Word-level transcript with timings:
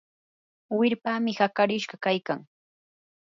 wirpami 0.77 1.31
hakarishqa 1.39 1.95
kaykan. 2.03 2.39